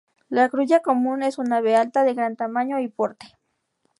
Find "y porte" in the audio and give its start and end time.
2.79-3.37